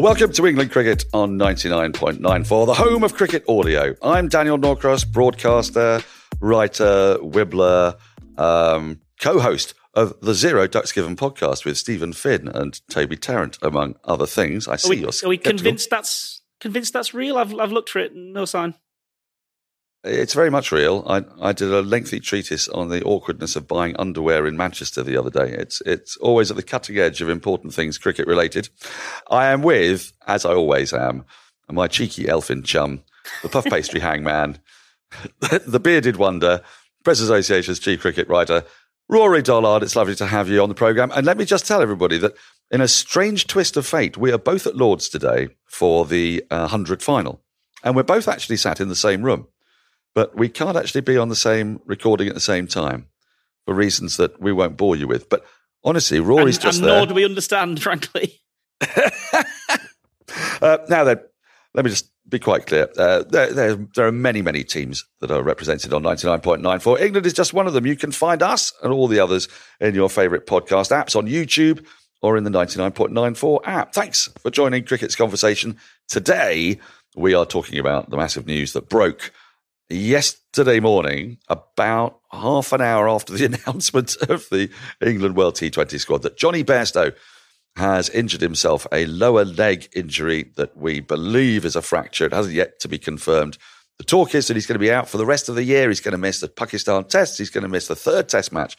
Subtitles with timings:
[0.00, 3.94] Welcome to England Cricket on 99.94, the home of cricket audio.
[4.02, 6.00] I'm Daniel Norcross, broadcaster,
[6.40, 7.98] writer, wibbler,
[8.38, 13.58] um, co host of the Zero Ducks Given podcast with Steven Finn and Toby Tarrant,
[13.60, 14.66] among other things.
[14.66, 17.36] I see are we, are we convinced that's convinced that's real?
[17.36, 18.76] I've I've looked for it, no sign.
[20.02, 21.04] It's very much real.
[21.06, 25.18] I, I did a lengthy treatise on the awkwardness of buying underwear in Manchester the
[25.18, 25.52] other day.
[25.52, 28.70] It's it's always at the cutting edge of important things cricket related.
[29.30, 31.26] I am with, as I always am,
[31.68, 33.02] my cheeky elfin chum,
[33.42, 34.58] the puff pastry hangman,
[35.66, 36.62] the bearded wonder,
[37.04, 38.64] Press Association's chief cricket writer,
[39.06, 39.82] Rory Dollard.
[39.82, 41.12] It's lovely to have you on the programme.
[41.14, 42.32] And let me just tell everybody that
[42.70, 46.60] in a strange twist of fate, we are both at Lords today for the uh,
[46.60, 47.42] 100 final.
[47.84, 49.46] And we're both actually sat in the same room
[50.14, 53.06] but we can't actually be on the same recording at the same time
[53.64, 55.28] for reasons that we won't bore you with.
[55.28, 55.44] But
[55.84, 56.96] honestly, Rory's and, just and there.
[56.96, 58.40] nor do we understand, frankly.
[60.62, 61.20] uh, now then,
[61.74, 62.88] let me just be quite clear.
[62.96, 67.00] Uh, there, there, there, are many, many teams that are represented on 99.94.
[67.00, 67.86] England is just one of them.
[67.86, 69.48] You can find us and all the others
[69.80, 71.84] in your favourite podcast apps on YouTube
[72.22, 73.92] or in the 99.94 app.
[73.92, 75.76] Thanks for joining Cricket's conversation.
[76.08, 76.78] Today,
[77.16, 79.32] we are talking about the massive news that broke
[79.90, 84.70] yesterday morning, about half an hour after the announcement of the
[85.04, 87.14] England World T20 squad, that Jonny Bairstow
[87.76, 92.26] has injured himself a lower leg injury that we believe is a fracture.
[92.26, 93.58] It hasn't yet to be confirmed.
[93.98, 95.88] The talk is that he's going to be out for the rest of the year.
[95.88, 97.38] He's going to miss the Pakistan test.
[97.38, 98.76] He's going to miss the third test match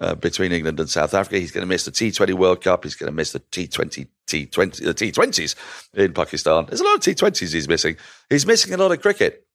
[0.00, 1.38] uh, between England and South Africa.
[1.38, 2.84] He's going to miss the T20 World Cup.
[2.84, 5.54] He's going to miss the T20, T20, the T20s
[5.94, 6.66] in Pakistan.
[6.66, 7.96] There's a lot of T20s he's missing.
[8.30, 9.46] He's missing a lot of cricket.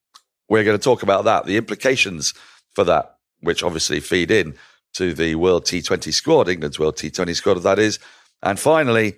[0.50, 2.34] We're going to talk about that, the implications
[2.74, 4.56] for that, which obviously feed in
[4.94, 8.00] to the World T20 squad, England's World T20 squad, that is.
[8.42, 9.18] And finally,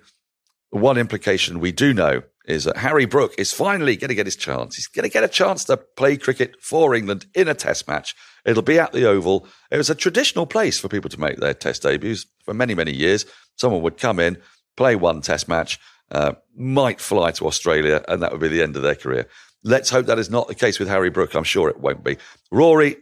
[0.70, 4.36] one implication we do know is that Harry Brook is finally going to get his
[4.36, 4.76] chance.
[4.76, 8.14] He's going to get a chance to play cricket for England in a test match.
[8.44, 9.46] It'll be at the Oval.
[9.70, 12.92] It was a traditional place for people to make their test debuts for many, many
[12.92, 13.26] years.
[13.56, 14.38] Someone would come in,
[14.76, 15.78] play one test match,
[16.10, 19.28] uh, might fly to Australia, and that would be the end of their career.
[19.62, 21.34] Let's hope that is not the case with Harry Brook.
[21.34, 22.16] I'm sure it won't be.
[22.50, 22.96] Rory,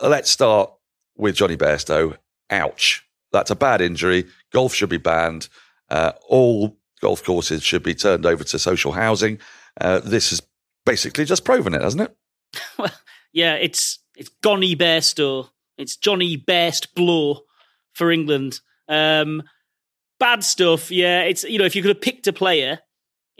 [0.00, 0.72] let's start
[1.16, 2.16] with Jonny Bairstow.
[2.50, 3.04] Ouch.
[3.32, 4.26] That's a bad injury.
[4.52, 5.48] Golf should be banned.
[5.88, 9.38] Uh, all golf courses should be turned over to social housing.
[9.80, 10.42] Uh, this has
[10.84, 12.16] basically just proven it, hasn't it?
[12.78, 12.92] well,
[13.32, 15.48] yeah, it's it's Gonny Bairstow.
[15.78, 17.40] It's Johnny Best blow
[17.94, 18.60] for England.
[18.88, 19.42] Um,
[20.18, 20.90] bad stuff.
[20.90, 22.80] Yeah, it's you know if you could have picked a player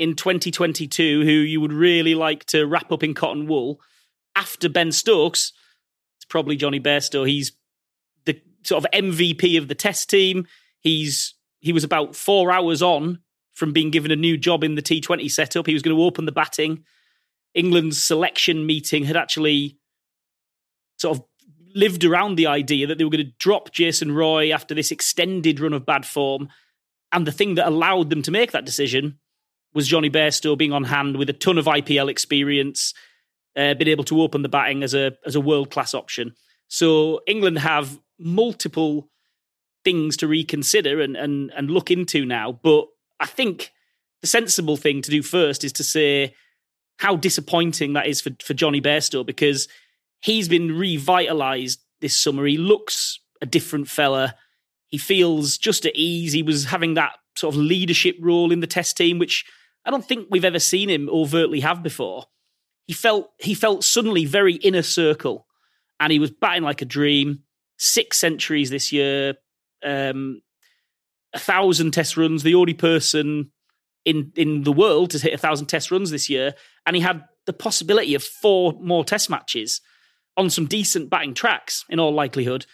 [0.01, 3.79] in 2022 who you would really like to wrap up in cotton wool
[4.35, 5.53] after Ben Stokes,
[6.17, 7.29] it's probably Jonny Bairstow.
[7.29, 7.53] He's
[8.25, 10.47] the sort of MVP of the test team.
[10.81, 13.19] He's he was about four hours on
[13.53, 15.67] from being given a new job in the T20 setup.
[15.67, 16.83] He was going to open the batting.
[17.53, 19.77] England's selection meeting had actually
[20.97, 21.25] sort of
[21.75, 25.61] lived around the idea that they were going to drop Jason Roy after this extended
[25.61, 26.49] run of bad form.
[27.13, 29.19] And the thing that allowed them to make that decision
[29.75, 32.95] was Jonny Bairstow being on hand with a ton of IPL experience,
[33.57, 36.35] uh, been able to open the batting as a as a world class option.
[36.69, 39.09] So England have multiple
[39.85, 42.53] things to reconsider and, and and look into now.
[42.53, 42.87] But
[43.19, 43.73] I think
[44.21, 46.35] the sensible thing to do first is to say
[46.99, 49.69] how disappointing that is for, for Jonny Bairstow because
[50.21, 52.45] he's been revitalized this summer.
[52.45, 54.35] He looks a different fella.
[54.89, 56.33] He feels just at ease.
[56.33, 59.47] He was having that sort of leadership role in the test team, which
[59.85, 62.27] I don't think we've ever seen him overtly have before.
[62.87, 65.47] He felt he felt suddenly very inner circle,
[65.99, 67.45] and he was batting like a dream.
[67.79, 69.35] Six centuries this year,
[69.85, 70.43] um,
[71.33, 72.43] a thousand test runs.
[72.43, 73.53] The only person
[74.05, 76.55] in in the world to hit a thousand test runs this year,
[76.85, 79.81] and he had the possibility of four more test matches
[80.37, 82.67] on some decent batting tracks in all likelihood.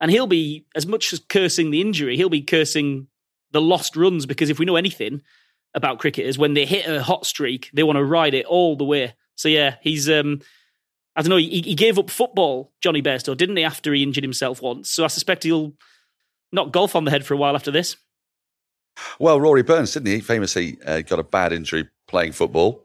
[0.00, 3.08] And he'll be as much as cursing the injury, he'll be cursing
[3.52, 5.22] the lost runs because if we know anything,
[5.74, 6.38] about cricketers.
[6.38, 9.14] When they hit a hot streak, they want to ride it all the way.
[9.34, 10.40] So yeah, he's um,
[11.16, 11.36] I don't know.
[11.36, 13.64] He, he gave up football, Jonny Bairstow, didn't he?
[13.64, 15.74] After he injured himself once, so I suspect he'll
[16.52, 17.96] knock golf on the head for a while after this.
[19.18, 20.20] Well, Rory Burns, didn't he?
[20.20, 22.84] Famously uh, got a bad injury playing football.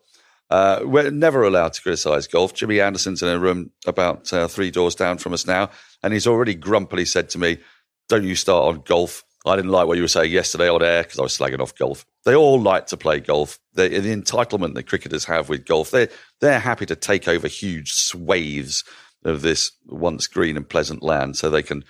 [0.50, 2.54] Uh, we're never allowed to criticise golf.
[2.54, 5.70] Jimmy Anderson's in a room about uh, three doors down from us now,
[6.02, 7.58] and he's already grumpily said to me,
[8.08, 9.26] Don't you start on golf.
[9.46, 11.76] I didn't like what you were saying yesterday on air because I was slagging off
[11.76, 12.06] golf.
[12.28, 13.58] They all like to play golf.
[13.76, 16.10] The entitlement that cricketers have with golf, they're,
[16.42, 18.84] they're happy to take over huge swathes
[19.24, 21.86] of this once green and pleasant land so they can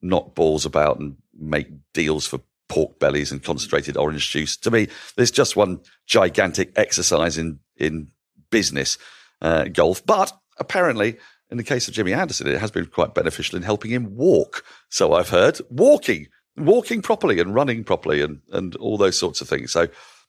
[0.00, 2.40] knock balls about and make deals for
[2.70, 4.56] pork bellies and concentrated orange juice.
[4.56, 8.08] To me, there's just one gigantic exercise in, in
[8.48, 8.96] business,
[9.42, 10.02] uh, golf.
[10.06, 11.18] But apparently,
[11.50, 14.64] in the case of Jimmy Anderson, it has been quite beneficial in helping him walk.
[14.88, 19.48] So I've heard walking walking properly and running properly and, and all those sorts of
[19.48, 19.72] things.
[19.72, 19.88] So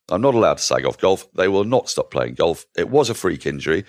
[0.10, 1.32] I'm not allowed to sag off golf.
[1.34, 2.66] They will not stop playing golf.
[2.76, 3.86] It was a freak injury.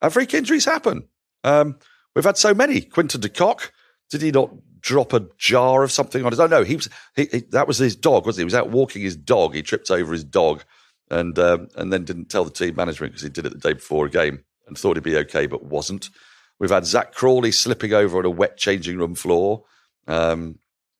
[0.00, 1.08] And freak injuries happen.
[1.44, 1.78] Um,
[2.14, 2.80] we've had so many.
[2.80, 3.72] Quinton de Kock,
[4.10, 4.50] did he not
[4.80, 6.40] drop a jar of something on his?
[6.40, 8.42] Oh, no, he was, he, he, that was his dog, wasn't he?
[8.42, 9.54] He was out walking his dog.
[9.54, 10.64] He tripped over his dog
[11.10, 13.72] and, um, and then didn't tell the team management because he did it the day
[13.72, 16.10] before a game and thought he'd be okay, but wasn't.
[16.58, 19.64] We've had Zak Crawley slipping over on a wet changing room floor.
[20.06, 20.58] Um,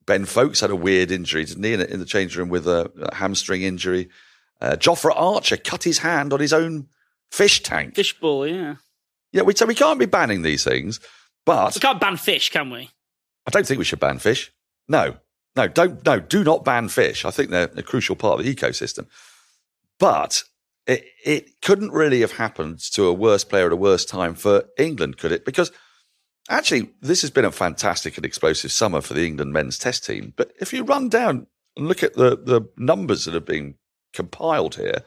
[0.08, 2.90] Ben Foakes had a weird injury, didn't he, in, in the change room with a,
[2.98, 4.08] a hamstring injury.
[4.60, 6.88] Uh, Jofra Archer cut his hand on his own
[7.30, 7.94] fish tank.
[7.94, 8.76] Fishbowl, yeah.
[9.32, 10.98] Yeah, we, so we can't be banning these things,
[11.44, 12.90] but we can't ban fish, can we?
[13.46, 14.50] I don't think we should ban fish.
[14.88, 15.18] No,
[15.54, 17.26] no, don't, no, do not ban fish.
[17.26, 19.06] I think they're a crucial part of the ecosystem.
[19.98, 20.42] But
[20.86, 24.64] it, it couldn't really have happened to a worse player at a worse time for
[24.78, 25.44] England, could it?
[25.44, 25.70] Because–
[26.48, 30.32] Actually, this has been a fantastic and explosive summer for the England men's test team.
[30.36, 31.46] But if you run down
[31.76, 33.74] and look at the, the numbers that have been
[34.14, 35.02] compiled here,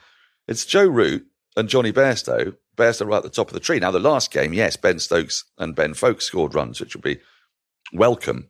[0.48, 1.26] it's Joe Root
[1.58, 2.56] and Jonny Bairstow.
[2.78, 3.80] Bairstow right at the top of the tree.
[3.80, 7.20] Now, the last game, yes, Ben Stokes and Ben Foakes scored runs, which will be
[7.92, 8.50] welcome.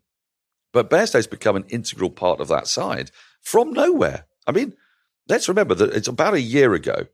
[0.73, 3.11] But Bairstow's become an integral part of that side
[3.41, 4.25] from nowhere.
[4.45, 4.73] I mean,
[5.27, 7.07] let's remember that it's about a year ago,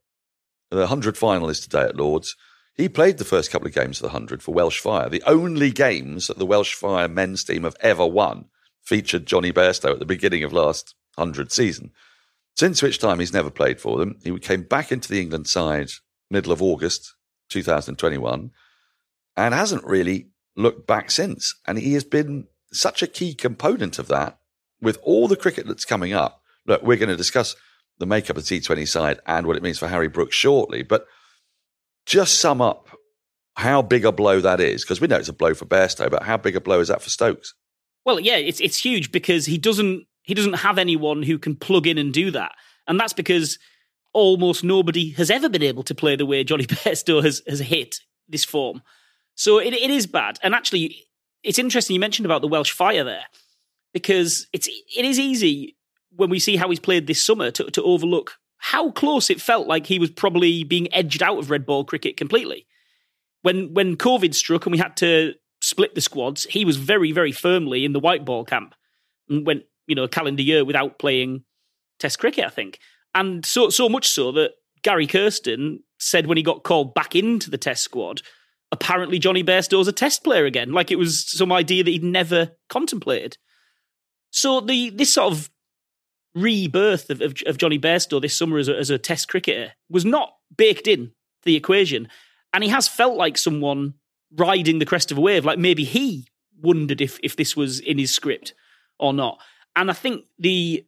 [0.71, 2.35] the 100 finalists today at Lords.
[2.77, 5.09] He played the first couple of games of the 100 for Welsh Fire.
[5.09, 8.45] The only games that the Welsh Fire men's team have ever won
[8.83, 11.91] featured Jonny Bairstow at the beginning of last 100 season.
[12.55, 14.19] Since which time he's never played for them.
[14.23, 15.89] He came back into the England side
[16.29, 17.15] middle of August
[17.49, 18.51] 2021
[19.35, 21.55] and hasn't really looked back since.
[21.67, 24.37] And he has been such a key component of that
[24.81, 26.41] with all the cricket that's coming up.
[26.67, 27.55] Look, we're going to discuss
[27.97, 30.83] the makeup of the T20 side and what it means for Harry Brooks shortly.
[30.83, 31.07] But
[32.07, 32.87] just sum up
[33.55, 36.23] how big a blow that is, because we know it's a blow for Bairstow, but
[36.23, 37.53] how big a blow is that for Stokes?
[38.05, 41.85] Well, yeah, it's it's huge because he doesn't he doesn't have anyone who can plug
[41.85, 42.53] in and do that,
[42.87, 43.59] and that's because
[44.13, 47.99] almost nobody has ever been able to play the way Jonny Bairstow has has hit
[48.29, 48.81] this form.
[49.35, 51.03] So it it is bad, and actually,
[51.43, 53.25] it's interesting you mentioned about the Welsh Fire there
[53.93, 55.75] because it's it is easy
[56.15, 59.67] when we see how he's played this summer to, to overlook how close it felt
[59.67, 62.65] like he was probably being edged out of red ball cricket completely.
[63.41, 67.31] When when COVID struck and we had to split the squads, he was very very
[67.31, 68.75] firmly in the white ball camp
[69.29, 71.43] and went you know a calendar year without playing
[71.99, 72.45] Test cricket.
[72.45, 72.79] I think,
[73.15, 74.51] and so so much so that
[74.83, 78.21] Gary Kirsten said when he got called back into the Test squad,
[78.71, 82.51] apparently Jonny Bairstow's a Test player again, like it was some idea that he'd never
[82.69, 83.37] contemplated.
[84.29, 85.49] So the this sort of
[86.37, 90.05] rebirth of, of, of Jonny Bairstow this summer as a, as a test cricketer was
[90.05, 91.11] not baked in
[91.43, 92.07] the equation.
[92.53, 93.95] And he has felt like someone
[94.35, 96.27] riding the crest of a wave, like maybe he
[96.61, 98.53] wondered if, if this was in his script
[98.99, 99.39] or not.
[99.75, 100.85] And I think the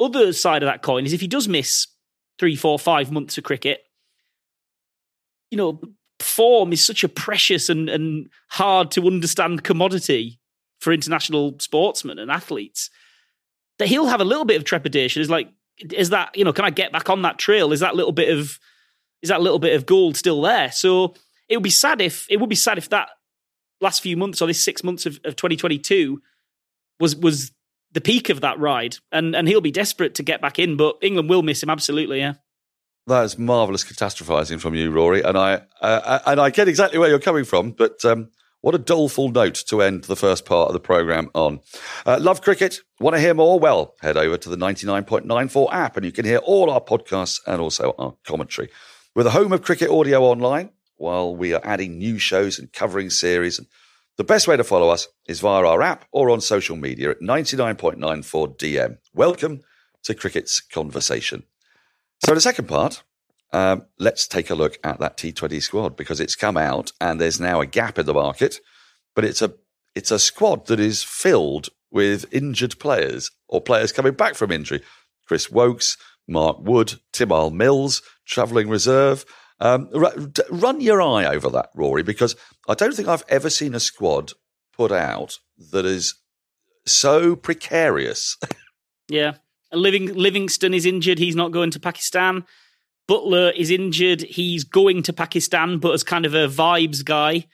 [0.00, 1.86] other side of that coin is if he does miss
[2.38, 3.82] three, four, five months of cricket,
[5.50, 5.80] you know,
[6.20, 10.40] form is such a precious and, and hard to understand commodity
[10.80, 12.90] for international sportsmen and athletes
[13.78, 15.22] that he'll have a little bit of trepidation.
[15.22, 17.72] Is like, is that you know, can I get back on that trail?
[17.72, 18.58] Is that little bit of
[19.22, 20.70] is that little bit of gold still there?
[20.70, 21.14] So
[21.48, 23.08] it would be sad if it would be sad if that
[23.80, 26.20] last few months or this six months of, of 2022
[27.00, 27.52] was was
[27.92, 30.76] the peak of that ride, and and he'll be desperate to get back in.
[30.76, 32.18] But England will miss him absolutely.
[32.18, 32.34] Yeah.
[33.06, 37.08] That is marvelous catastrophizing from you, Rory, and I uh, and I get exactly where
[37.08, 37.70] you're coming from.
[37.70, 38.30] But um,
[38.60, 41.60] what a doleful note to end the first part of the programme on.
[42.04, 42.80] Uh, love cricket?
[43.00, 43.60] Want to hear more?
[43.60, 47.60] Well, head over to the 99.94 app and you can hear all our podcasts and
[47.60, 48.70] also our commentary.
[49.14, 53.10] We're the home of cricket audio online while we are adding new shows and covering
[53.10, 53.58] series.
[53.58, 53.68] And
[54.16, 57.20] the best way to follow us is via our app or on social media at
[57.20, 58.98] 99.94 DM.
[59.14, 59.60] Welcome
[60.02, 61.44] to Cricket's Conversation.
[62.24, 63.04] So, the second part,
[63.52, 67.40] um, let's take a look at that T20 squad because it's come out and there's
[67.40, 68.60] now a gap in the market,
[69.14, 69.54] but it's a
[69.94, 74.82] it's a squad that is filled with injured players or players coming back from injury.
[75.26, 79.24] Chris Woakes, Mark Wood, Tymal Mills, travelling reserve.
[79.60, 79.88] Um,
[80.50, 82.36] run your eye over that, Rory, because
[82.68, 84.32] I don't think I've ever seen a squad
[84.72, 85.38] put out
[85.72, 86.14] that is
[86.86, 88.36] so precarious.
[89.08, 89.34] yeah.
[89.72, 91.18] Living, Livingstone is injured.
[91.18, 92.44] He's not going to Pakistan.
[93.08, 94.20] Buttler is injured.
[94.20, 97.46] He's going to Pakistan, but as kind of a vibes guy,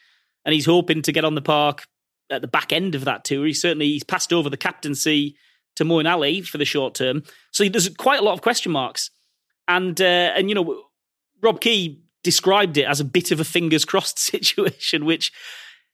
[0.45, 1.87] and he's hoping to get on the park
[2.31, 3.47] at the back end of that tour.
[3.47, 5.37] He certainly he's passed over the captaincy
[5.77, 7.23] to Moeen Ali for the short term.
[7.53, 9.11] So there's quite a lot of question marks.
[9.69, 10.85] And uh, and you know,
[11.41, 15.33] Rob Key described it as a bit of a fingers crossed situation, which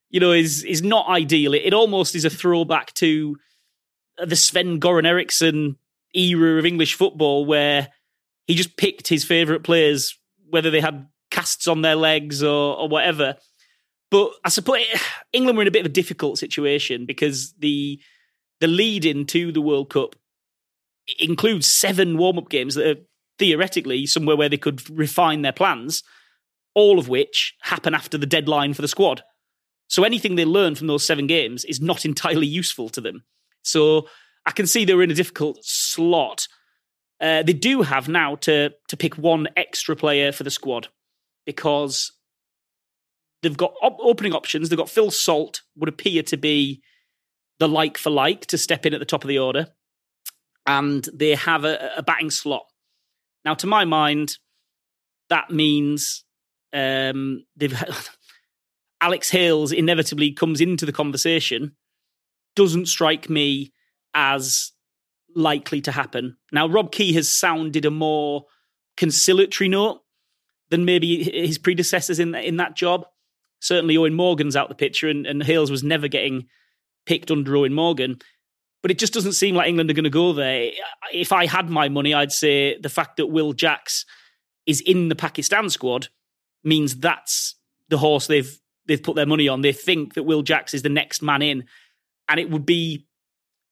[0.09, 1.55] you know is is not ideal.
[1.55, 3.37] It, it almost is a throwback to
[4.19, 5.77] the Sven Goran Eriksson
[6.15, 7.89] era of English football, where
[8.51, 12.89] he just picked his favourite players, whether they had casts on their legs or, or
[12.89, 13.37] whatever.
[14.11, 14.83] But I suppose
[15.33, 18.01] England were in a bit of a difficult situation because the
[18.59, 20.17] the lead into the World Cup
[21.19, 23.01] includes seven warm up games that are
[23.39, 26.03] theoretically somewhere where they could refine their plans,
[26.75, 29.23] all of which happen after the deadline for the squad.
[29.87, 33.23] So anything they learn from those seven games is not entirely useful to them.
[33.63, 34.09] So
[34.45, 36.49] I can see they're in a difficult slot.
[37.21, 40.89] Uh, they do have now to to pick one extra player for the squad
[41.45, 42.13] because
[43.43, 44.69] they've got op- opening options.
[44.69, 46.83] They've got Phil Salt would appear to be
[47.59, 49.69] the like for like to step in at the top of the order,
[50.67, 52.65] and they have a, a batting slot.
[53.45, 54.37] Now, to my mind,
[55.29, 56.25] that means
[56.73, 57.75] um, they've
[59.01, 61.77] Alex Hales inevitably comes into the conversation.
[62.57, 63.73] Doesn't strike me
[64.15, 64.73] as
[65.35, 66.37] likely to happen.
[66.53, 68.47] Now, Rob Key has sounded a more
[68.97, 70.03] conciliatory note
[70.71, 73.07] than maybe his predecessors in in that job.
[73.61, 76.47] Certainly, Eoin Morgan's out the picture, and, and Hales was never getting
[77.07, 78.19] picked under Eoin Morgan.
[78.83, 80.71] But it just doesn't seem like England are going to go there.
[81.13, 84.07] If I had my money, I'd say the fact that Will Jacks
[84.67, 86.09] is in the Pakistan squad
[86.65, 87.57] means that's
[87.89, 89.61] the horse they've they've put their money on.
[89.61, 91.65] They think that Will Jacks is the next man in,
[92.29, 93.07] and it would be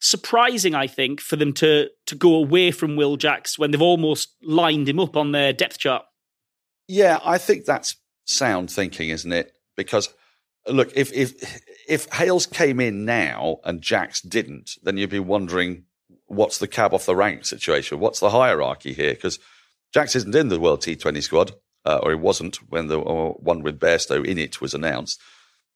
[0.01, 4.35] surprising, I think, for them to to go away from Will Jacks when they've almost
[4.43, 6.05] lined him up on their depth chart.
[6.87, 9.53] Yeah, I think that's sound thinking, isn't it?
[9.77, 10.09] Because
[10.67, 15.85] look, if if if Hales came in now and Jacks didn't, then you'd be wondering
[16.27, 18.01] what's the cab off the rank situation?
[18.01, 19.15] What's the hierarchy here?
[19.15, 19.39] Because
[19.93, 21.53] Jacks isn't in the World T20 squad,
[21.85, 25.21] uh, or he wasn't when the uh, one with Bairstow in it was announced.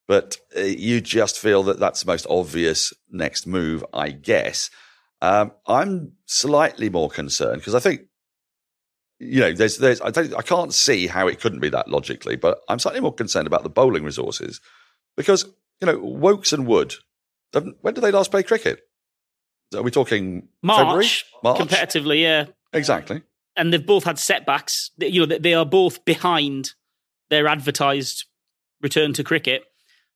[0.09, 4.71] But uh, you just feel that that's the most obvious next move, I guess.
[5.21, 8.03] Um, I'm slightly more concerned because I think,
[9.21, 12.61] you know, there's, there's, I, I can't see how it couldn't be that logically, but
[12.69, 14.61] I'm slightly more concerned about the bowling resources
[15.17, 15.45] because,
[15.81, 16.95] you know, Woakes and Wood,
[17.53, 18.81] when did they last play cricket?
[19.75, 21.07] Are we talking March, February?
[21.43, 21.59] March?
[21.61, 22.23] competitively?
[22.23, 23.23] Yeah, exactly.
[23.57, 24.91] And they've both had setbacks.
[24.99, 26.73] You know, they are both behind
[27.31, 28.25] their advertised
[28.81, 29.65] return to cricket.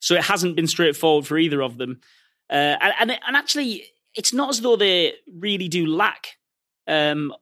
[0.01, 2.01] So it hasn't been straightforward for either of them.
[2.51, 3.85] Uh, and, and, and actually,
[4.15, 6.37] it's not as though they really do lack
[6.87, 7.33] um,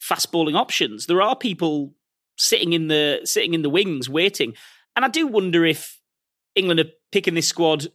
[0.00, 1.06] fast bowling options.
[1.06, 1.94] There are people
[2.36, 4.54] sitting in the sitting in the wings waiting,
[4.96, 6.00] and I do wonder if
[6.54, 7.88] England are picking this squad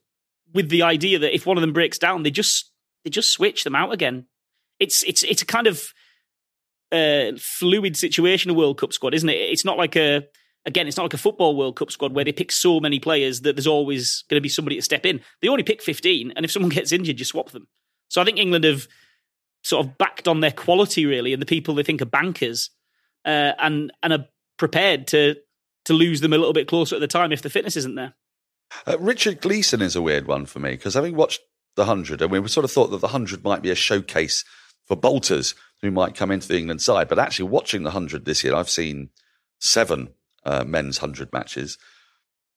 [0.53, 2.71] with the idea that if one of them breaks down, they just
[3.03, 4.25] they just switch them out again.
[4.79, 5.93] It's it's it's a kind of
[6.91, 9.37] uh, fluid situation a World Cup squad, isn't it?
[9.37, 10.25] It's not like a
[10.65, 13.41] again, it's not like a football World Cup squad where they pick so many players
[13.41, 15.21] that there's always going to be somebody to step in.
[15.41, 17.67] They only pick 15, and if someone gets injured, you swap them.
[18.09, 18.87] So I think England have
[19.63, 22.71] sort of backed on their quality really, and the people they think are bankers,
[23.25, 24.25] uh, and and are
[24.57, 25.35] prepared to
[25.85, 28.13] to lose them a little bit closer at the time if the fitness isn't there.
[28.85, 31.41] Uh, Richard Gleeson is a weird one for me because having watched
[31.75, 34.43] the hundred, and we sort of thought that the hundred might be a showcase
[34.85, 38.43] for bolters who might come into the England side, but actually watching the hundred this
[38.43, 39.09] year, I've seen
[39.59, 40.09] seven
[40.49, 41.77] uh, men's 100 matches.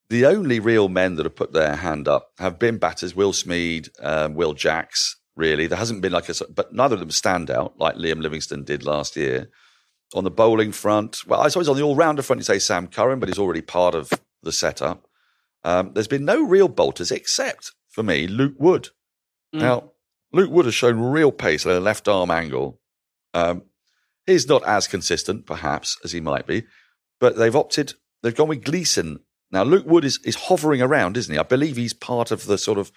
[0.09, 3.89] The only real men that have put their hand up have been batters Will Smeed,
[4.01, 5.67] um, Will Jacks, really.
[5.67, 8.85] There hasn't been like a, but neither of them stand out like Liam Livingstone did
[8.85, 9.51] last year.
[10.15, 12.87] On the bowling front, well, I suppose on the all rounder front, you say Sam
[12.87, 15.07] Curran, but he's already part of the setup.
[15.65, 18.89] Um, there's been no real bolters except for me, Luke Wood.
[19.55, 19.61] Mm.
[19.61, 19.93] Now,
[20.33, 22.81] Luke Wood has shown real pace at a left arm angle.
[23.33, 23.63] Um,
[24.27, 26.65] he's not as consistent, perhaps, as he might be,
[27.23, 29.21] but they've opted, they've gone with Gleeson.
[29.53, 31.39] Now, Luke Wood is, is hovering around, isn't he?
[31.39, 32.91] I believe he's part of the sort of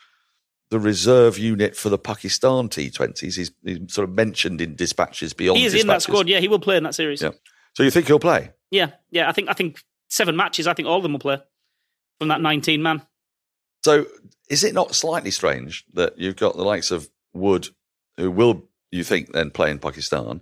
[0.71, 3.19] the reserve unit for the Pakistan T20s.
[3.19, 5.59] He's, he's sort of mentioned in dispatches beyond.
[5.59, 5.83] He is dispatches.
[5.83, 6.27] in that squad.
[6.27, 7.21] Yeah, he will play in that series.
[7.21, 7.33] Yeah.
[7.75, 8.49] So you think he'll play?
[8.71, 9.29] Yeah, yeah.
[9.29, 10.65] I think I think seven matches.
[10.65, 11.39] I think all of them will play
[12.17, 13.03] from that nineteen man.
[13.83, 14.07] So
[14.49, 17.69] is it not slightly strange that you've got the likes of Wood,
[18.17, 20.41] who will you think then play in Pakistan,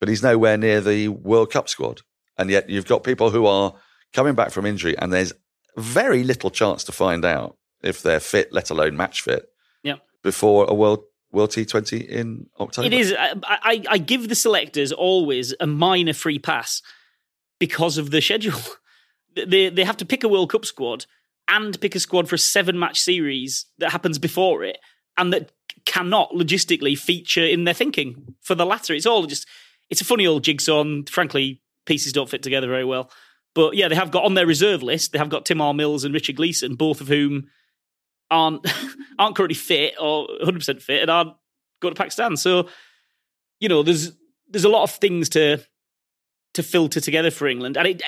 [0.00, 2.02] but he's nowhere near the World Cup squad.
[2.42, 3.72] And yet you've got people who are
[4.12, 5.32] coming back from injury, and there's
[5.78, 9.46] very little chance to find out if they're fit, let alone match fit,
[9.82, 9.96] Yeah.
[10.22, 12.86] before a World World T20 in October.
[12.86, 13.14] It is.
[13.18, 16.82] I, I, I give the selectors always a minor free pass
[17.58, 18.60] because of the schedule.
[19.34, 21.06] They they have to pick a World Cup squad
[21.48, 24.76] and pick a squad for a seven match series that happens before it,
[25.16, 25.52] and that
[25.86, 28.92] cannot logistically feature in their thinking for the latter.
[28.92, 29.46] It's all just
[29.88, 30.82] it's a funny old jigsaw.
[30.82, 33.10] And frankly, pieces don't fit together very well.
[33.54, 35.12] But yeah, they have got on their reserve list.
[35.12, 37.48] They have got Tymal Mills and Richard Gleeson, both of whom
[38.30, 38.66] aren't
[39.18, 41.34] aren't currently fit or 100 percent fit and aren't
[41.80, 42.36] going to Pakistan.
[42.36, 42.68] So
[43.62, 44.12] you know, there's
[44.48, 45.58] there's a lot of things to
[46.54, 48.02] to filter together for England, and it,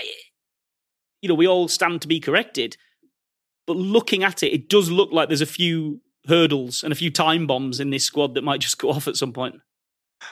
[1.23, 2.77] you know, we all stand to be corrected.
[3.67, 7.11] But looking at it, it does look like there's a few hurdles and a few
[7.11, 9.57] time bombs in this squad that might just go off at some point.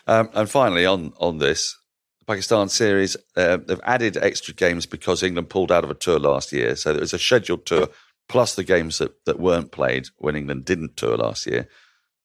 [0.06, 1.78] Um, and finally, on on this
[2.26, 6.52] Pakistan series, uh, they've added extra games because England pulled out of a tour last
[6.52, 6.76] year.
[6.76, 7.88] So there was a scheduled tour
[8.28, 11.68] plus the games that, that weren't played when England didn't tour last year.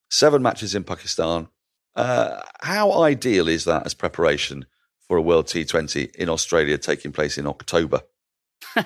[0.09, 1.47] Seven matches in Pakistan.
[1.95, 4.65] Uh, how ideal is that as preparation
[5.07, 8.01] for a World T20 in Australia taking place in October?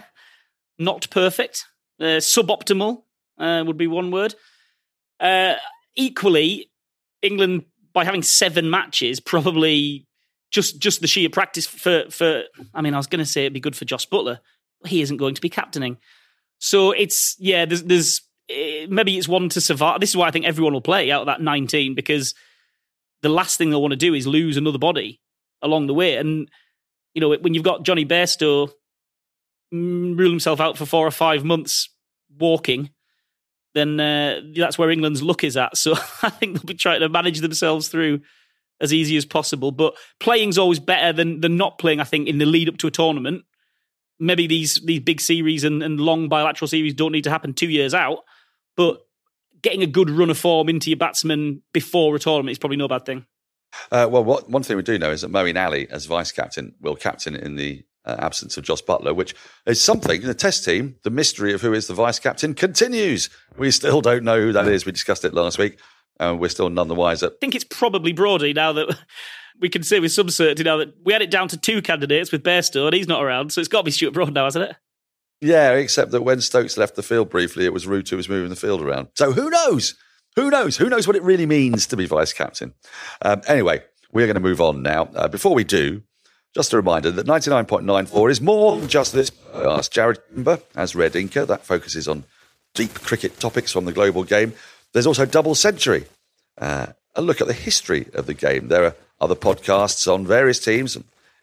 [0.80, 1.66] Not perfect,
[2.00, 3.04] uh, suboptimal
[3.38, 4.36] uh, would be one word.
[5.20, 5.56] Uh,
[5.96, 6.72] equally,
[7.22, 10.08] England by having seven matches probably
[10.52, 12.44] just just the sheer practice for for.
[12.74, 14.40] I mean, I was going to say it'd be good for Jos Buttler.
[14.86, 15.98] He isn't going to be captaining,
[16.60, 17.66] so it's yeah.
[17.66, 20.00] There's there's eh, maybe it's one to survive.
[20.00, 22.36] This is why I think everyone will play out of that 19 because
[23.22, 25.22] the last thing they'll want to do is lose another body
[25.62, 26.18] along the way.
[26.18, 26.50] And
[27.14, 28.70] you know when you've got Jonny Bairstow
[29.74, 31.90] mm, rule himself out for four or five months
[32.38, 32.90] walking,
[33.74, 35.78] then uh, that's where England's luck is at.
[35.78, 38.22] So I think they'll be trying to manage themselves through
[38.82, 39.72] as easy as possible.
[39.72, 42.00] But playing's always better than than not playing.
[42.00, 43.44] I think in the lead up to a tournament,
[44.20, 47.70] maybe these these big series and, and long bilateral series don't need to happen two
[47.70, 48.20] years out,
[48.76, 49.02] but
[49.62, 52.88] getting a good run of form into your batsman before a tournament is probably no
[52.88, 53.26] bad thing.
[53.92, 56.76] Uh, well, what, one thing we do know is that Moeen Ali, as vice captain,
[56.82, 60.22] will captain in the uh, absence of Jos Buttler, which is something.
[60.22, 63.30] In the test team, the mystery of who is the vice captain continues.
[63.58, 64.86] We still don't know who that is.
[64.86, 65.80] We discussed it last week.
[66.20, 67.28] And we're still none the wiser.
[67.28, 68.96] I think it's probably Brody now that
[69.60, 72.32] we can say with some certainty now that we had it down to two candidates
[72.32, 74.70] with Bairstow and he's not around, so it's got to be Stuart Broad now, hasn't
[74.70, 74.76] it?
[75.42, 78.50] Yeah, except that when Stokes left the field briefly, it was Root who was moving
[78.50, 79.08] the field around.
[79.16, 79.96] So who knows?
[80.36, 80.78] Who knows?
[80.78, 82.74] Who knows what it really means to be vice captain?
[83.24, 85.10] Um, anyway, we're going to move on now.
[85.16, 86.04] Uh, before we do,
[86.54, 89.32] just a reminder that 99.94 is more than just this.
[89.54, 91.48] Ask Jarrod Kimber as Red Inker.
[91.48, 92.26] That focuses on
[92.74, 94.54] deep cricket topics from the global game.
[94.94, 96.06] There's also Double Century,
[96.58, 98.68] uh, a look at the history of the game.
[98.68, 100.98] There are other podcasts on various teams.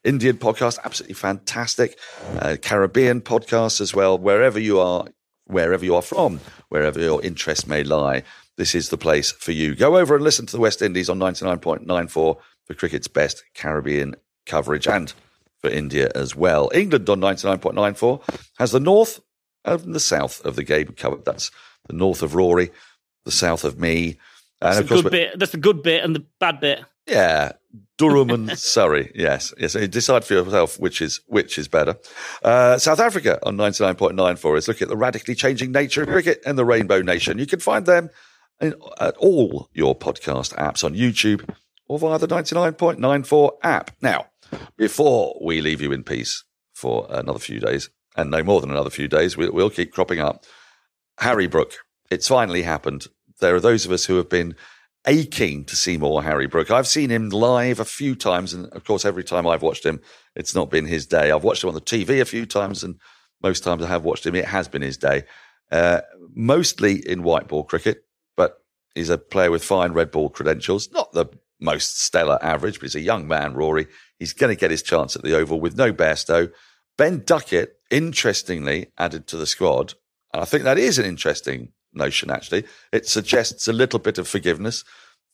[0.04, 1.98] Indian podcast, absolutely fantastic.
[2.38, 4.18] Uh, Caribbean podcasts as well.
[4.18, 5.06] Wherever you are,
[5.46, 8.22] wherever you are from, wherever your interest may lie,
[8.56, 9.74] this is the place for you.
[9.74, 14.14] Go over and listen to the West Indies on 99.94 for cricket's best Caribbean
[14.46, 15.12] coverage and
[15.60, 16.70] for India as well.
[16.74, 18.22] England on 99.94
[18.58, 19.20] has the north
[19.64, 21.24] and the south of the game covered.
[21.24, 21.50] That's
[21.86, 22.70] the north of Rory,
[23.24, 24.18] the south of me.
[24.60, 25.38] And That's of the course, good bit.
[25.38, 26.80] That's the good bit and the bad bit.
[27.06, 27.52] yeah,
[27.96, 29.12] Durham and Surrey.
[29.14, 29.74] Yes, yes.
[29.74, 31.96] Decide for yourself which is which is better.
[32.42, 35.70] Uh, South Africa on ninety nine point nine four is looking at the radically changing
[35.72, 37.38] nature of cricket and the Rainbow Nation.
[37.38, 38.10] You can find them
[38.60, 41.48] in, at all your podcast apps on YouTube
[41.88, 43.92] or via the ninety nine point nine four app.
[44.02, 44.26] Now,
[44.76, 46.42] before we leave you in peace
[46.74, 50.18] for another few days, and no more than another few days, we, we'll keep cropping
[50.18, 50.44] up.
[51.18, 51.74] Harry Brook,
[52.10, 53.06] it's finally happened.
[53.40, 54.54] There are those of us who have been
[55.06, 56.70] aching to see more Harry Brook.
[56.70, 60.00] I've seen him live a few times, and of course, every time I've watched him,
[60.34, 61.30] it's not been his day.
[61.30, 62.96] I've watched him on the TV a few times, and
[63.42, 65.24] most times I have watched him, it has been his day.
[65.70, 66.00] Uh,
[66.34, 68.04] mostly in white ball cricket,
[68.36, 68.58] but
[68.94, 70.90] he's a player with fine red ball credentials.
[70.92, 71.26] Not the
[71.60, 73.86] most stellar average, but he's a young man, Rory.
[74.18, 76.50] He's going to get his chance at the Oval with no Bairstow.
[76.96, 79.94] Ben Duckett, interestingly, added to the squad.
[80.32, 82.64] And I think that is an interesting notion, actually.
[82.92, 84.84] It suggests a little bit of forgiveness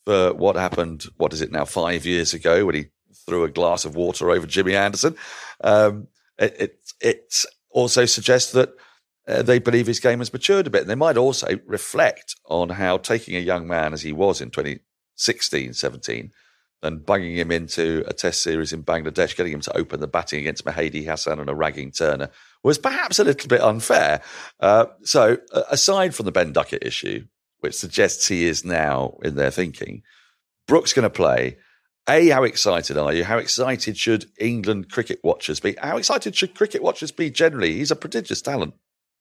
[0.05, 2.85] for what happened, what is it now, five years ago when he
[3.25, 5.15] threw a glass of water over Jimmy Anderson.
[5.63, 8.73] Um, it, it, it also suggests that
[9.27, 10.81] uh, they believe his game has matured a bit.
[10.81, 14.51] And they might also reflect on how taking a young man as he was in
[14.51, 16.31] 2016, 17,
[16.83, 20.39] and bunging him into a test series in Bangladesh, getting him to open the batting
[20.39, 22.29] against Mehedi Hasan and a ragging Turner
[22.65, 24.21] was perhaps a little bit unfair.
[24.59, 27.25] Uh, so, uh, aside from the Ben Duckett issue,
[27.59, 30.01] which suggests he is now in their thinking,
[30.67, 31.57] Brooks going to play.
[32.09, 33.23] A, how excited are you?
[33.23, 35.75] How excited should England cricket watchers be?
[35.79, 37.73] How excited should cricket watchers be generally?
[37.73, 38.73] He's a prodigious talent.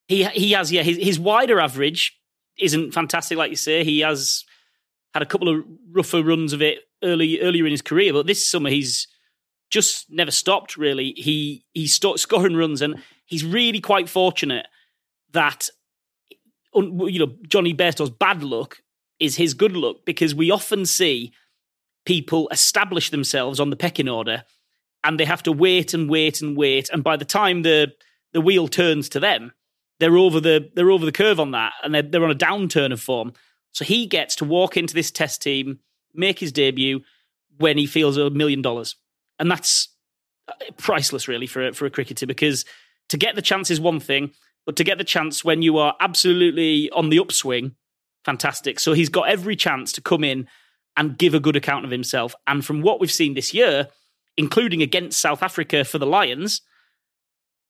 [0.09, 2.18] He he has yeah his, his wider average
[2.59, 3.85] isn't fantastic like you say.
[3.85, 4.44] He has
[5.14, 8.46] had a couple of rougher runs of it early earlier in his career, but this
[8.46, 9.07] summer he's
[9.70, 10.76] just never stopped.
[10.76, 14.66] Really, he he's scoring runs, and he's really quite fortunate
[15.32, 15.68] that
[16.74, 18.78] you know Jonny Bairstow's bad luck
[19.20, 21.32] is his good luck because we often see
[22.04, 24.44] people establish themselves on the pecking order
[25.02, 27.92] and they have to wait and wait and wait and by the time the
[28.32, 29.52] the wheel turns to them
[30.00, 32.92] they're over the they're over the curve on that and they're, they're on a downturn
[32.92, 33.32] of form.
[33.72, 35.78] So he gets to walk into this test team
[36.14, 37.00] make his debut
[37.58, 38.96] when he feels a million dollars.
[39.38, 39.88] And that's
[40.48, 42.64] uh, priceless really for for a cricketer because
[43.08, 44.30] to get the chance is one thing
[44.66, 47.74] but to get the chance when you are absolutely on the upswing
[48.24, 50.46] fantastic so he's got every chance to come in
[50.96, 52.34] and give a good account of himself.
[52.46, 53.88] And from what we've seen this year,
[54.36, 56.62] including against South Africa for the Lions,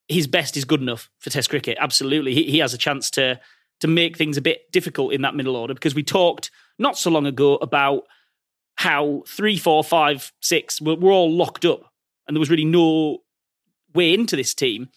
[0.08, 1.78] his best is good enough for Test cricket.
[1.80, 3.40] Absolutely, he, he has a chance to
[3.80, 7.10] to make things a bit difficult in that middle order because we talked not so
[7.10, 8.04] long ago about
[8.76, 11.90] how three, four, five, six were, were all locked up,
[12.26, 13.18] and there was really no
[13.94, 14.88] way into this team.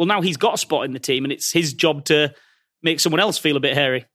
[0.00, 2.32] Well, now he's got a spot in the team, and it's his job to
[2.82, 4.06] make someone else feel a bit hairy.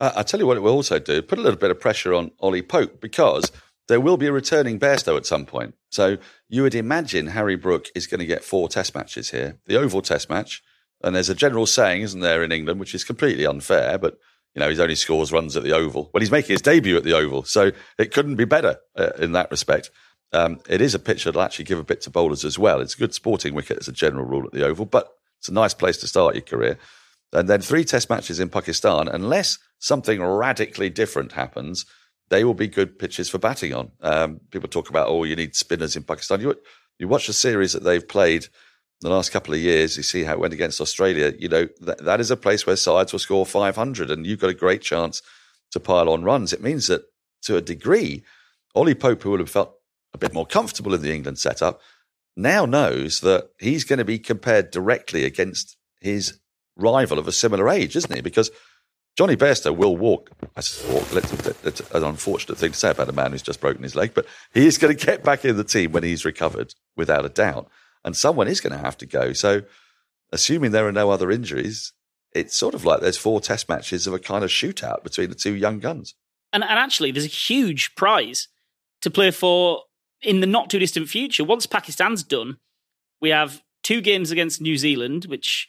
[0.00, 2.14] Uh, I'll tell you what it will also do put a little bit of pressure
[2.14, 3.50] on Ollie Pope because
[3.88, 5.74] there will be a returning Bairstow at some point.
[5.90, 9.58] So you would imagine Harry Brook is going to get four test matches here.
[9.66, 10.62] The Oval Test match,
[11.02, 14.18] and there's a general saying, isn't there, in England, which is completely unfair, but
[14.54, 16.08] you know, he's only scores runs at the Oval.
[16.14, 19.32] Well, he's making his debut at the Oval, so it couldn't be better uh, in
[19.32, 19.90] that respect.
[20.32, 22.80] Um, it is a pitch that'll actually give a bit to bowlers as well.
[22.80, 25.08] It's a good sporting wicket as a general rule at the Oval, but
[25.38, 26.78] it's a nice place to start your career.
[27.32, 31.86] And then three test matches in Pakistan, unless something radically different happens,
[32.28, 33.92] they will be good pitches for batting on.
[34.00, 36.40] Um, people talk about, oh, you need spinners in Pakistan.
[36.40, 36.56] You,
[36.98, 38.48] you watch the series that they've played
[39.00, 41.34] the last couple of years, you see how it went against Australia.
[41.38, 44.54] You know, that, is a place where sides will score 500 and you've got a
[44.54, 45.22] great chance
[45.72, 46.52] to pile on runs.
[46.52, 47.02] It means that
[47.42, 48.24] to a degree,
[48.74, 49.75] Ollie Pope, who would have felt
[50.16, 51.80] a bit more comfortable in the England setup,
[52.36, 56.40] now knows that he's going to be compared directly against his
[56.76, 58.20] rival of a similar age, isn't he?
[58.20, 58.50] Because
[59.16, 60.30] Jonny Bairstow will walk.
[60.54, 60.84] That's,
[61.92, 64.66] an unfortunate thing to say about a man who's just broken his leg, but he
[64.66, 67.68] is going to get back in the team when he's recovered, without a doubt.
[68.04, 69.32] And someone is going to have to go.
[69.32, 69.62] So,
[70.32, 71.92] assuming there are no other injuries,
[72.34, 75.34] it's sort of like there's four test matches of a kind of shootout between the
[75.34, 76.14] two young guns.
[76.52, 78.48] And, and actually, there's a huge prize
[79.00, 79.82] to play for
[80.22, 81.44] in the not too distant future.
[81.44, 82.58] Once Pakistan's done,
[83.20, 85.68] we have two games against New Zealand, which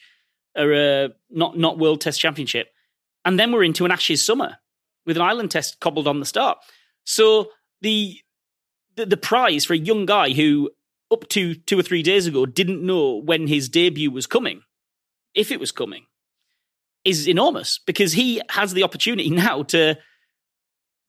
[0.58, 2.70] are uh, not not World Test Championship,
[3.26, 4.58] and then we're into an Ashes summer
[5.06, 6.58] with an Ireland test cobbled on the start.
[7.06, 8.18] So the,
[8.96, 10.70] the the prize for a young guy who
[11.12, 14.62] up to two or three days ago didn't know when his debut was coming,
[15.34, 16.06] if it was coming,
[17.06, 19.98] is enormous because he has the opportunity now to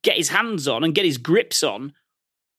[0.05, 1.93] get his hands on and get his grips on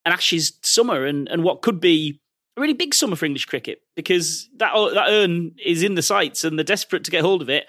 [0.09, 2.19] an Ashes summer and, and what could be
[2.57, 6.43] a really big summer for English cricket because that that urn is in the sights
[6.43, 7.65] and they're desperate to get hold of it.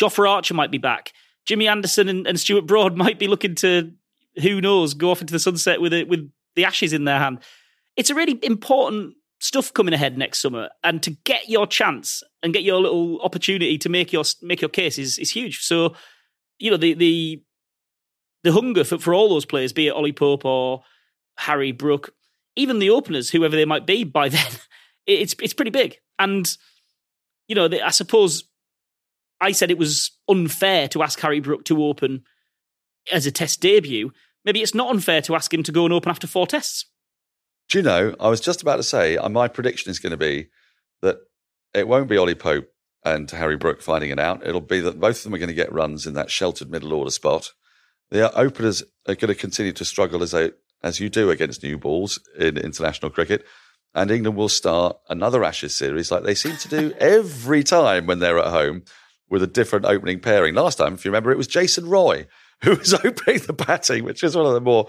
[0.00, 1.12] Jofra Archer might be back.
[1.44, 3.92] Jimmy Anderson and, and Stuart Broad might be looking to,
[4.40, 7.40] who knows, go off into the sunset with it with the ashes in their hand.
[7.96, 12.54] It's a really important stuff coming ahead next summer, and to get your chance and
[12.54, 15.60] get your little opportunity to make your make your case is is huge.
[15.60, 15.94] So,
[16.58, 17.42] you know, the the
[18.44, 20.82] the hunger for, for all those players, be it Ollie Pope or
[21.42, 22.14] Harry Brook,
[22.56, 24.50] even the openers, whoever they might be by then,
[25.06, 25.98] it's it's pretty big.
[26.18, 26.50] And
[27.48, 28.44] you know, I suppose
[29.40, 32.22] I said it was unfair to ask Harry Brook to open
[33.10, 34.12] as a test debut.
[34.44, 36.86] Maybe it's not unfair to ask him to go and open after four tests.
[37.68, 40.16] Do you know, I was just about to say, uh, my prediction is going to
[40.16, 40.48] be
[41.00, 41.18] that
[41.74, 42.68] it won't be Ollie Pope
[43.04, 44.46] and Harry Brook finding it out.
[44.46, 46.92] It'll be that both of them are going to get runs in that sheltered middle
[46.92, 47.52] order spot.
[48.10, 50.50] The openers are going to continue to struggle as they,
[50.82, 53.44] as you do against new balls in international cricket.
[53.94, 58.18] And England will start another Ashes series like they seem to do every time when
[58.18, 58.84] they're at home
[59.28, 60.54] with a different opening pairing.
[60.54, 62.26] Last time, if you remember, it was Jason Roy
[62.62, 64.88] who was opening the batting, which is one of the more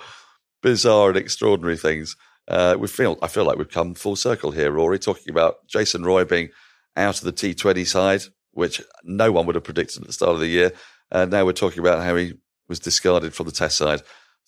[0.61, 2.15] bizarre and extraordinary things.
[2.47, 6.03] Uh, we feel I feel like we've come full circle here, Rory, talking about Jason
[6.03, 6.49] Roy being
[6.95, 10.39] out of the T20 side, which no one would have predicted at the start of
[10.39, 10.71] the year.
[11.09, 12.33] And now we're talking about how he
[12.67, 14.01] was discarded from the Test side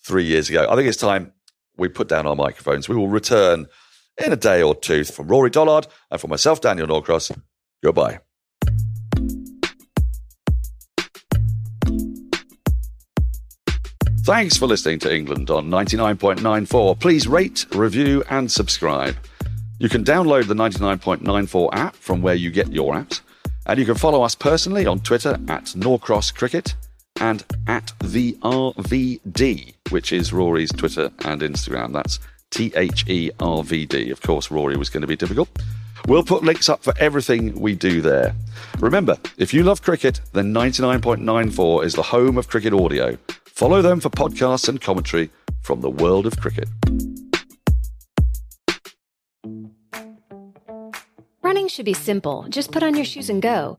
[0.04, 0.66] three years ago.
[0.68, 1.32] I think it's time
[1.76, 2.88] we put down our microphones.
[2.88, 3.66] We will return
[4.24, 7.30] in a day or two from Rory Dollard and from myself, Daniel Norcross.
[7.82, 8.20] Goodbye.
[14.24, 16.98] Thanks for listening to England on 99.94.
[16.98, 19.16] Please rate, review, and subscribe.
[19.78, 23.20] You can download the 99.94 app from where you get your apps,
[23.66, 26.74] and you can follow us personally on Twitter at Norcross Cricket
[27.20, 31.92] and at the RVD, which is Rory's Twitter and Instagram.
[31.92, 32.18] That's
[32.50, 34.10] T H E R V D.
[34.10, 35.48] Of course, Rory was going to be difficult.
[36.06, 38.34] We'll put links up for everything we do there.
[38.78, 43.18] Remember, if you love cricket, then 99.94 is the home of cricket audio.
[43.44, 45.30] Follow them for podcasts and commentary
[45.62, 46.68] from the world of cricket.
[51.42, 52.46] Running should be simple.
[52.48, 53.78] Just put on your shoes and go.